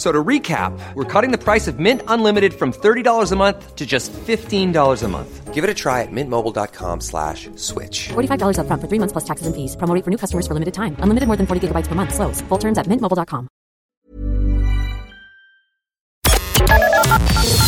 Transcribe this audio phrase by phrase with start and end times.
[0.00, 3.84] So to recap, we're cutting the price of Mint Unlimited from $30 a month to
[3.84, 5.52] just $15 a month.
[5.52, 8.08] Give it a try at mintmobile.com slash switch.
[8.08, 9.76] $45 up front for three months plus taxes and fees.
[9.76, 10.96] Promo for new customers for limited time.
[11.00, 12.14] Unlimited more than 40 gigabytes per month.
[12.14, 12.40] Slows.
[12.48, 13.48] Full terms at mintmobile.com.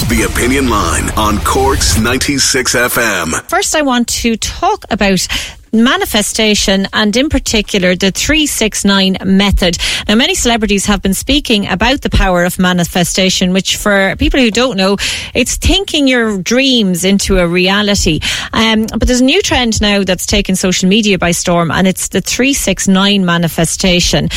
[0.09, 3.43] The Opinion Line on Corks 96 FM.
[3.51, 5.27] First, I want to talk about
[5.73, 9.79] manifestation and in particular the 369 method.
[10.07, 14.51] Now many celebrities have been speaking about the power of manifestation which for people who
[14.51, 14.97] don't know
[15.35, 18.21] it's thinking your dreams into a reality.
[18.53, 22.09] Um, but there's a new trend now that's taken social media by storm and it's
[22.09, 24.29] the 369 manifestation.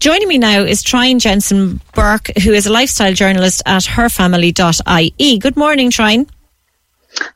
[0.00, 5.38] Joining me now is Trine Jensen Burke who is a lifestyle journalist at herfamily.ie.
[5.38, 6.26] Good morning Trine.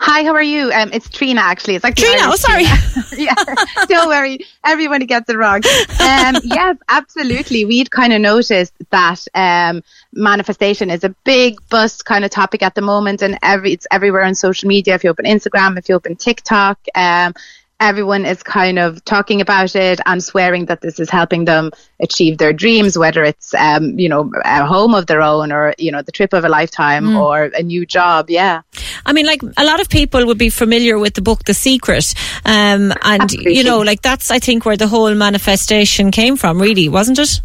[0.00, 0.70] Hi, how are you?
[0.70, 1.74] Um, it's Trina, actually.
[1.74, 2.22] It's like Trina.
[2.22, 2.64] Oh, sorry.
[3.16, 3.34] yeah,
[3.88, 4.38] don't worry.
[4.64, 5.62] Everybody gets it wrong.
[6.00, 7.64] Um, yes, absolutely.
[7.64, 12.74] We'd kind of noticed that um, manifestation is a big buzz kind of topic at
[12.74, 14.94] the moment, and every it's everywhere on social media.
[14.94, 17.34] If you open Instagram, if you open TikTok, um,
[17.80, 22.38] everyone is kind of talking about it and swearing that this is helping them achieve
[22.38, 26.02] their dreams, whether it's, um, you know, a home of their own or, you know,
[26.02, 27.20] the trip of a lifetime mm.
[27.20, 28.30] or a new job.
[28.30, 28.62] Yeah.
[29.04, 32.14] I mean, like a lot of people would be familiar with the book The Secret.
[32.44, 33.56] Um, and, Absolutely.
[33.56, 37.40] you know, like that's, I think, where the whole manifestation came from, really, wasn't it?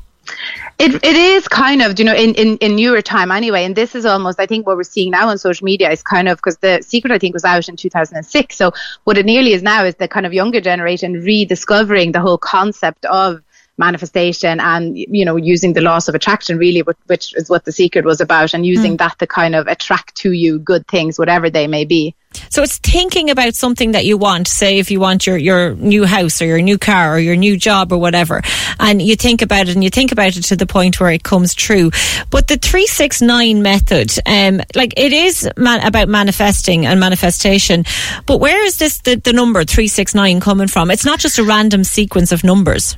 [0.78, 3.66] It, it is kind of, you know, in, in, in newer time anyway.
[3.66, 6.30] And this is almost, I think, what we're seeing now on social media is kind
[6.30, 8.56] of because the secret, I think, was out in 2006.
[8.56, 8.72] So
[9.04, 13.06] what it nearly is now is the kind of younger generation rediscovering the whole concept
[13.06, 13.42] of
[13.80, 18.06] manifestation and you know using the laws of attraction really which is what the secret
[18.06, 18.98] was about and using mm.
[18.98, 22.14] that to kind of attract to you good things whatever they may be.
[22.50, 26.06] So it's thinking about something that you want say if you want your your new
[26.06, 28.42] house or your new car or your new job or whatever
[28.80, 31.24] and you think about it and you think about it to the point where it
[31.24, 31.90] comes true.
[32.30, 37.86] But the 369 method um like it is man- about manifesting and manifestation
[38.26, 40.92] but where is this the, the number 369 coming from?
[40.92, 42.98] It's not just a random sequence of numbers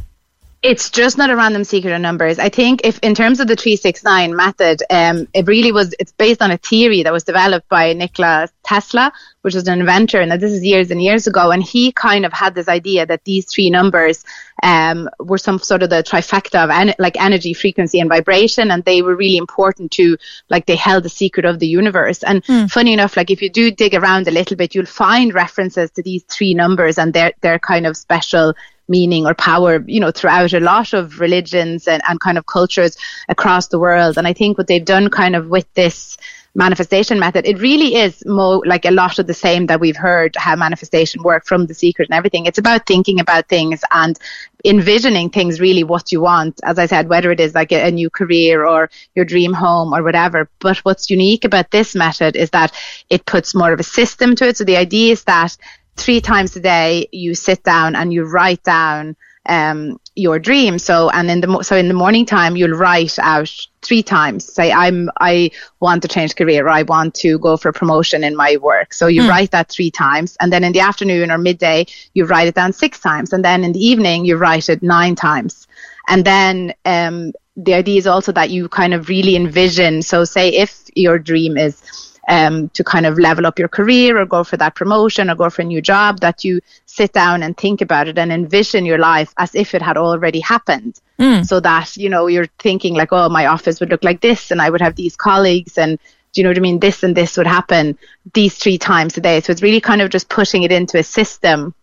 [0.64, 2.38] it's just not a random secret of numbers.
[2.38, 6.40] I think if in terms of the 369 method, um, it really was, it's based
[6.40, 9.12] on a theory that was developed by Nikola Tesla,
[9.42, 10.22] which was an inventor.
[10.22, 11.50] And this is years and years ago.
[11.50, 14.24] And he kind of had this idea that these three numbers,
[14.62, 18.70] um, were some sort of the trifecta of en- like energy, frequency and vibration.
[18.70, 20.16] And they were really important to,
[20.52, 22.22] like, they held the secret of the universe.
[22.22, 22.70] And mm.
[22.70, 26.04] funny enough, like, if you do dig around a little bit, you'll find references to
[26.04, 28.54] these three numbers and their, their kind of special
[28.92, 32.98] meaning or power, you know, throughout a lot of religions and, and kind of cultures
[33.30, 34.18] across the world.
[34.18, 36.18] And I think what they've done kind of with this
[36.54, 40.36] manifestation method, it really is more like a lot of the same that we've heard
[40.36, 42.46] how manifestation work from the secret and everything.
[42.46, 44.20] It's about thinking about things and
[44.66, 46.60] envisioning things really what you want.
[46.64, 49.94] As I said, whether it is like a, a new career or your dream home
[49.94, 50.50] or whatever.
[50.60, 52.74] But what's unique about this method is that
[53.10, 54.58] it puts more of a system to it.
[54.58, 55.58] So the idea is that
[55.96, 59.16] three times a day you sit down and you write down
[59.46, 60.78] um, your dream.
[60.78, 64.46] So, and in the so in the morning time you'll write out three times.
[64.46, 66.66] Say, I'm I want to change career.
[66.66, 68.94] Or I want to go for a promotion in my work.
[68.94, 69.30] So you mm.
[69.30, 72.74] write that three times, and then in the afternoon or midday you write it down
[72.74, 75.68] six times, and then in the evening you write it nine times,
[76.08, 80.02] and then um, the idea is also that you kind of really envision.
[80.02, 81.82] So, say if your dream is
[82.28, 85.50] um, to kind of level up your career or go for that promotion or go
[85.50, 89.00] for a new job, that you sit down and think about it and envision your
[89.00, 91.00] life as if it had already happened.
[91.20, 91.46] Mm.
[91.46, 94.62] So that, you know, you're thinking like, oh, my office would look like this and
[94.62, 96.00] I would have these colleagues and
[96.34, 96.80] do you know what I mean?
[96.80, 97.98] This and this would happen
[98.34, 99.42] these three times a day.
[99.42, 101.74] So it's really kind of just putting it into a system.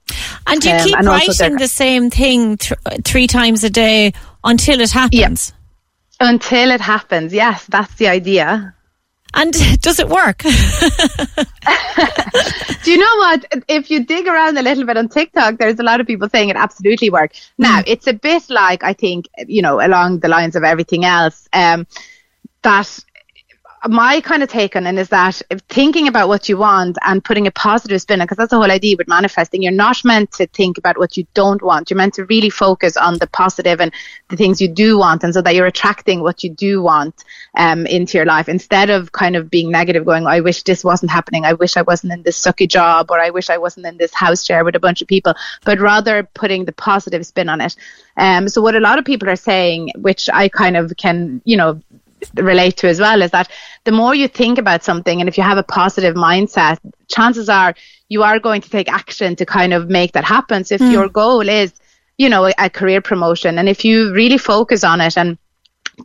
[0.47, 4.91] And you um, keep writing the same thing th- three times a day until it
[4.91, 5.53] happens?
[6.21, 6.29] Yeah.
[6.29, 8.75] Until it happens, yes, that's the idea.
[9.35, 10.39] And does it work?
[12.83, 13.45] Do you know what?
[13.69, 16.49] If you dig around a little bit on TikTok, there's a lot of people saying
[16.49, 17.51] it absolutely works.
[17.59, 21.49] Now, it's a bit like, I think, you know, along the lines of everything else,
[21.53, 21.87] um,
[22.63, 22.99] that
[23.87, 27.47] my kind of take on it is that thinking about what you want and putting
[27.47, 29.63] a positive spin on, because that's the whole idea with manifesting.
[29.63, 31.91] You're not meant to think about what you don't want.
[31.91, 33.93] You're meant to really focus on the positive and
[34.29, 37.25] the things you do want, and so that you're attracting what you do want
[37.57, 41.11] um, into your life instead of kind of being negative, going, "I wish this wasn't
[41.11, 41.45] happening.
[41.45, 44.13] I wish I wasn't in this sucky job, or I wish I wasn't in this
[44.15, 45.35] house share with a bunch of people."
[45.65, 47.77] But rather putting the positive spin on it.
[48.17, 51.57] Um, so what a lot of people are saying, which I kind of can, you
[51.57, 51.81] know,
[52.35, 53.51] relate to as well is that
[53.85, 56.79] the more you think about something and if you have a positive mindset,
[57.09, 57.75] chances are
[58.09, 60.65] you are going to take action to kind of make that happen.
[60.65, 60.93] So if mm.
[60.93, 61.73] your goal is,
[62.17, 65.39] you know, a, a career promotion and if you really focus on it and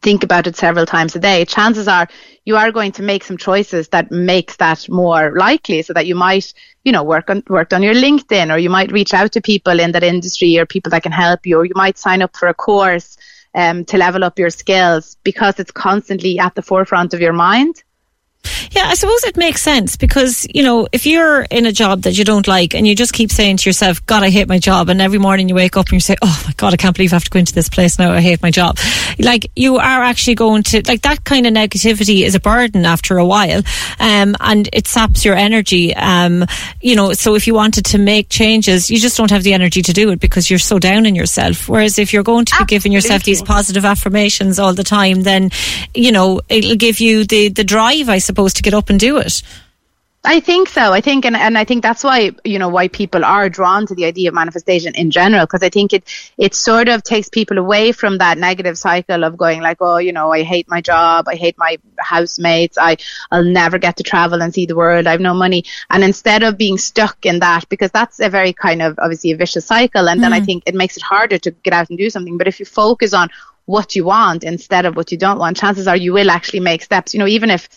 [0.01, 2.07] think about it several times a day, chances are
[2.45, 6.15] you are going to make some choices that makes that more likely so that you
[6.15, 9.41] might, you know, work on worked on your LinkedIn or you might reach out to
[9.41, 12.35] people in that industry or people that can help you or you might sign up
[12.35, 13.17] for a course
[13.55, 17.83] um, to level up your skills because it's constantly at the forefront of your mind.
[18.71, 22.17] Yeah, I suppose it makes sense because, you know, if you're in a job that
[22.17, 24.89] you don't like and you just keep saying to yourself, God, I hate my job.
[24.89, 27.13] And every morning you wake up and you say, Oh my God, I can't believe
[27.13, 28.11] I have to go into this place now.
[28.11, 28.77] I hate my job.
[29.19, 33.17] Like you are actually going to, like that kind of negativity is a burden after
[33.17, 33.61] a while.
[33.99, 35.95] Um, and it saps your energy.
[35.95, 36.45] Um,
[36.81, 39.81] you know, so if you wanted to make changes, you just don't have the energy
[39.83, 41.69] to do it because you're so down in yourself.
[41.69, 45.51] Whereas if you're going to be giving yourself these positive affirmations all the time, then,
[45.93, 48.99] you know, it'll give you the, the drive, I suppose supposed to get up and
[48.99, 49.43] do it.
[50.25, 50.93] I think so.
[50.93, 53.93] I think, and, and I think that's why, you know, why people are drawn to
[53.93, 56.05] the idea of manifestation in general, because I think it,
[56.37, 60.13] it sort of takes people away from that negative cycle of going like, oh, you
[60.13, 61.27] know, I hate my job.
[61.27, 62.77] I hate my housemates.
[62.77, 62.95] I,
[63.31, 65.07] I'll never get to travel and see the world.
[65.07, 65.65] I have no money.
[65.89, 69.35] And instead of being stuck in that, because that's a very kind of obviously a
[69.35, 70.07] vicious cycle.
[70.07, 70.23] And mm.
[70.23, 70.45] then I mm.
[70.45, 72.37] think it makes it harder to get out and do something.
[72.37, 73.27] But if you focus on
[73.65, 76.81] what you want instead of what you don't want, chances are you will actually make
[76.81, 77.13] steps.
[77.13, 77.67] You know, even if,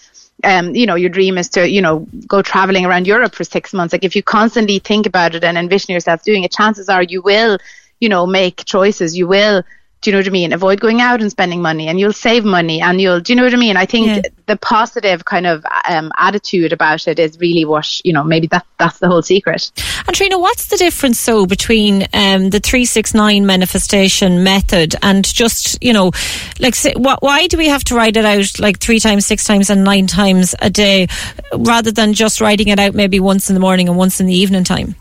[0.45, 3.73] um, you know, your dream is to, you know, go traveling around Europe for six
[3.73, 3.93] months.
[3.93, 7.23] Like if you constantly think about it and envision yourself doing it, chances are you
[7.23, 7.59] will,
[8.01, 9.17] you know, make choices.
[9.17, 9.63] You will
[10.03, 10.53] do you know what I mean?
[10.53, 13.21] Avoid going out and spending money, and you'll save money, and you'll.
[13.21, 13.77] Do you know what I mean?
[13.77, 14.23] I think yeah.
[14.45, 18.23] the positive kind of um, attitude about it is really what you know.
[18.23, 19.73] Maybe that that's the whole secret.
[20.07, 25.25] And Trina, what's the difference so between um, the three six nine manifestation method and
[25.25, 26.13] just you know,
[26.61, 29.45] like say, wh- why do we have to write it out like three times, six
[29.45, 31.09] times, and nine times a day,
[31.55, 34.35] rather than just writing it out maybe once in the morning and once in the
[34.35, 34.95] evening time?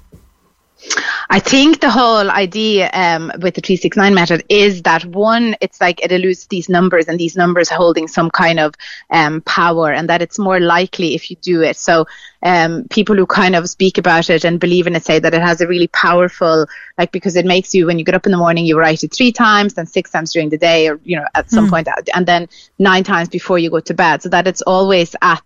[1.30, 6.04] I think the whole idea um, with the 369 method is that one, it's like
[6.04, 8.76] it alludes these numbers and these numbers holding some kind of
[9.10, 11.78] um, power and that it's more likely if you do it.
[11.78, 12.06] So
[12.44, 15.42] um, people who kind of speak about it and believe in it say that it
[15.42, 16.68] has a really powerful,
[16.98, 19.14] like because it makes you, when you get up in the morning, you write it
[19.14, 21.72] three times, then six times during the day or, you know, at some mm.
[21.72, 24.22] point, and then nine times before you go to bed.
[24.22, 25.44] So that it's always at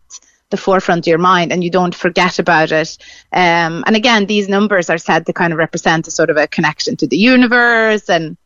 [0.50, 2.98] the forefront of your mind and you don't forget about it.
[3.32, 6.48] Um, and again, these numbers are said to kind of represent a sort of a
[6.48, 8.38] connection to the universe and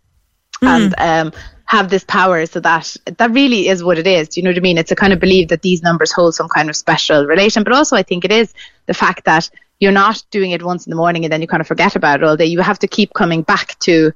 [0.61, 0.67] mm.
[0.67, 1.33] and um,
[1.65, 4.29] have this power so that that really is what it is.
[4.29, 4.77] Do you know what I mean?
[4.77, 7.73] It's a kind of belief that these numbers hold some kind of special relation, but
[7.73, 8.53] also I think it is
[8.85, 11.61] the fact that you're not doing it once in the morning and then you kind
[11.61, 12.45] of forget about it all day.
[12.45, 14.13] You have to keep coming back to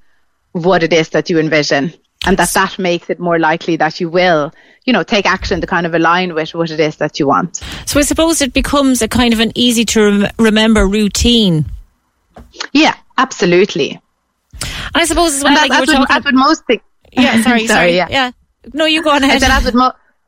[0.52, 1.94] what it is that you envision
[2.28, 4.54] and that that makes it more likely that you will
[4.86, 7.64] you know take action to kind of align with what it is that you want.
[7.86, 11.66] So i suppose it becomes a kind of an easy to rem- remember routine.
[12.74, 14.00] Yeah absolutely.
[14.62, 16.82] And i suppose as well that, like that's, what, most things
[17.12, 17.96] yeah sorry sorry, sorry.
[17.96, 18.08] yeah.
[18.10, 18.32] yeah.
[18.74, 19.42] No you go on ahead.
[19.42, 19.72] That's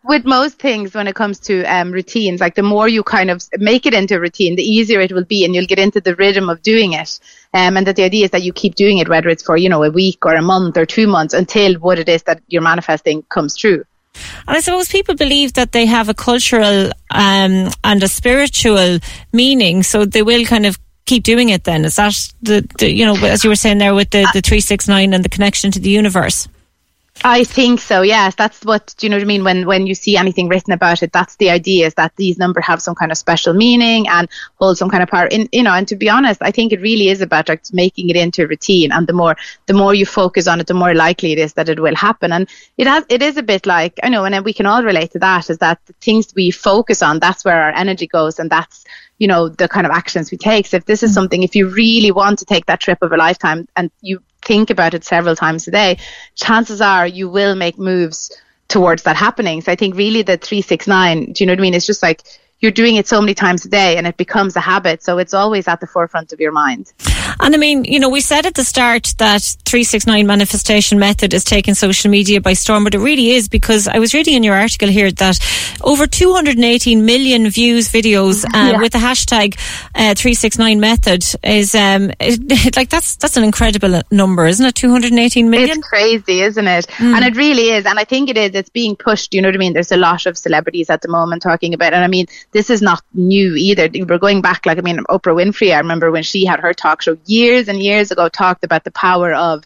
[0.03, 3.44] with most things when it comes to um, routines, like the more you kind of
[3.58, 6.15] make it into a routine, the easier it will be, and you'll get into the
[6.15, 7.20] rhythm of doing it.
[7.53, 9.70] Um, and that the idea is that you keep doing it, whether it's for you
[9.70, 12.62] know a week or a month or two months, until what it is that you're
[12.62, 13.84] manifesting comes true.
[14.48, 19.00] And I suppose people believe that they have a cultural um, and a spiritual
[19.34, 21.63] meaning, so they will kind of keep doing it.
[21.65, 24.41] Then is that the, the you know as you were saying there with the the
[24.41, 26.48] three six nine and the connection to the universe.
[27.22, 28.02] I think so.
[28.02, 30.72] Yes, that's what do you know what I mean when when you see anything written
[30.72, 31.12] about it.
[31.12, 34.78] That's the idea is that these numbers have some kind of special meaning and hold
[34.78, 35.26] some kind of power.
[35.28, 38.10] In you know, and to be honest, I think it really is about like making
[38.10, 38.94] it into a routine.
[38.94, 39.36] And the more
[39.66, 42.32] the more you focus on it, the more likely it is that it will happen.
[42.32, 42.48] And
[42.78, 45.20] it has it is a bit like I know, and we can all relate to
[45.20, 45.50] that.
[45.50, 47.20] Is that the things we focus on?
[47.20, 48.86] That's where our energy goes, and that's
[49.20, 50.66] you know the kind of actions we take.
[50.66, 51.16] So if this is mm.
[51.16, 54.70] something, if you really want to take that trip of a lifetime, and you think
[54.70, 56.00] about it several times a day,
[56.36, 58.36] chances are you will make moves
[58.70, 59.62] towards that happening.
[59.62, 61.74] So I think really the 369, do you know what I mean?
[61.74, 62.24] It's just like
[62.60, 65.01] you're doing it so many times a day and it becomes a habit.
[65.01, 66.92] So it's always at the forefront of your mind.
[67.39, 71.44] And I mean, you know, we said at the start that 369 manifestation method is
[71.44, 74.56] taking social media by storm, but it really is because I was reading in your
[74.56, 75.39] article here that
[75.82, 78.80] over 218 million views videos uh, yeah.
[78.80, 79.56] with the hashtag
[79.96, 84.75] uh, 369 method is um, it, like that's that's an incredible number, isn't it?
[84.75, 85.78] 218 million.
[85.78, 86.88] It's crazy, isn't it?
[86.88, 87.16] Mm.
[87.16, 87.86] And it really is.
[87.86, 88.51] And I think it is.
[88.54, 89.34] It's being pushed.
[89.34, 89.74] You know what I mean?
[89.74, 91.96] There's a lot of celebrities at the moment talking about, it.
[91.96, 93.89] and I mean this is not new either.
[93.94, 97.01] We're going back, like, I mean, Oprah Winfrey, I remember when she had her talk
[97.01, 99.63] show years and years ago, talked about the power of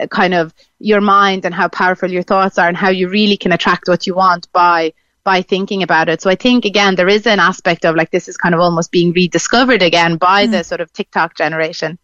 [0.00, 3.36] uh, kind of your mind and how powerful your thoughts are and how you really
[3.36, 6.20] can attract what you want by by thinking about it.
[6.20, 8.90] So I think again there is an aspect of like this is kind of almost
[8.90, 10.50] being rediscovered again by mm.
[10.50, 11.98] the sort of TikTok generation.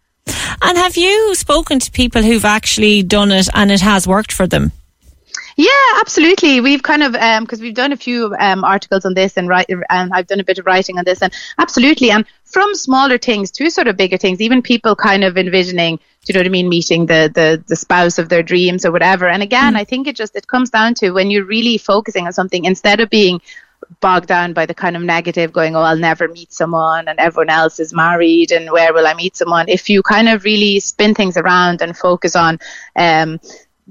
[0.63, 4.47] And have you spoken to people who've actually done it and it has worked for
[4.47, 4.73] them?
[5.57, 5.69] Yeah,
[6.01, 6.61] absolutely.
[6.61, 9.51] We've kind of because um, we've done a few um, articles on this and
[9.91, 13.51] and I've done a bit of writing on this, and absolutely, and from smaller things
[13.53, 16.51] to sort of bigger things, even people kind of envisioning, do you know what I
[16.51, 19.29] mean, meeting the the the spouse of their dreams or whatever.
[19.29, 19.79] And again, mm.
[19.79, 23.01] I think it just it comes down to when you're really focusing on something instead
[23.01, 23.41] of being
[24.01, 27.49] bogged down by the kind of negative going oh i'll never meet someone and everyone
[27.49, 31.15] else is married and where will i meet someone if you kind of really spin
[31.15, 32.59] things around and focus on
[32.95, 33.41] um,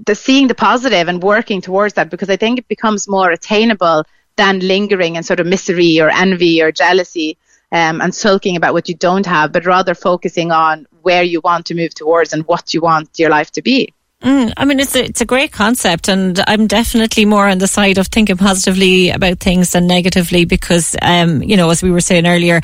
[0.05, 4.05] the seeing the positive and working towards that because I think it becomes more attainable
[4.35, 7.37] than lingering in sort of misery or envy or jealousy
[7.71, 11.65] um, and sulking about what you don't have, but rather focusing on where you want
[11.67, 13.93] to move towards and what you want your life to be.
[14.21, 17.67] Mm, I mean, it's a, it's a great concept, and I'm definitely more on the
[17.67, 22.01] side of thinking positively about things than negatively because, um, you know, as we were
[22.01, 22.59] saying earlier,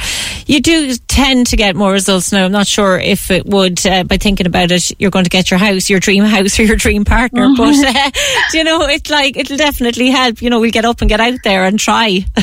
[0.47, 2.33] you do tend to get more results.
[2.33, 5.29] Now, I'm not sure if it would, uh, by thinking about it, you're going to
[5.29, 8.11] get your house, your dream house, or your dream partner, but, uh,
[8.53, 10.41] you know, it's like, it'll definitely help.
[10.41, 12.25] You know, we'll get up and get out there and try.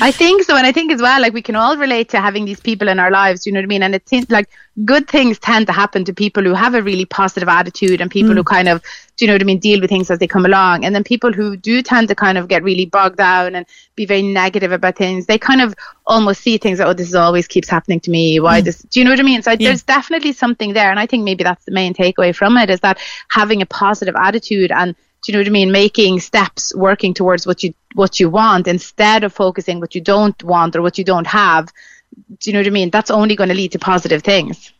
[0.00, 2.46] I think so, and I think as well, like we can all relate to having
[2.46, 3.44] these people in our lives.
[3.46, 3.82] You know what I mean?
[3.82, 4.48] And it seems like
[4.84, 8.32] good things tend to happen to people who have a really positive attitude and people
[8.32, 8.36] mm.
[8.36, 8.82] who kind of,
[9.16, 10.84] do you know what I mean, deal with things as they come along.
[10.84, 14.04] And then people who do tend to kind of get really bogged down and be
[14.04, 15.74] very negative about things, they kind of
[16.06, 18.40] almost see things that, oh, this always keeps happening to me.
[18.40, 18.64] Why mm.
[18.64, 18.78] this?
[18.78, 19.42] Do you know what I mean?
[19.42, 19.68] So yeah.
[19.68, 20.90] there's definitely something there.
[20.90, 24.16] And I think maybe that's the main takeaway from it is that having a positive
[24.16, 25.72] attitude and do you know what I mean?
[25.72, 30.40] Making steps, working towards what you what you want instead of focusing what you don't
[30.42, 31.72] want or what you don't have.
[32.38, 32.90] Do you know what I mean?
[32.90, 34.72] That's only going to lead to positive things.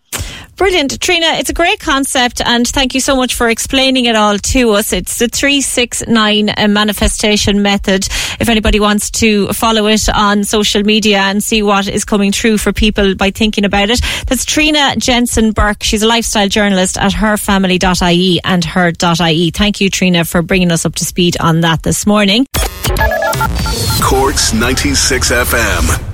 [0.56, 1.00] Brilliant.
[1.00, 4.70] Trina, it's a great concept and thank you so much for explaining it all to
[4.70, 4.92] us.
[4.92, 8.06] It's the 369 uh, manifestation method.
[8.38, 12.56] If anybody wants to follow it on social media and see what is coming true
[12.56, 15.82] for people by thinking about it, that's Trina Jensen Burke.
[15.82, 19.50] She's a lifestyle journalist at herfamily.ie and her.ie.
[19.50, 22.46] Thank you, Trina, for bringing us up to speed on that this morning.
[24.00, 26.13] Corks 96 FM.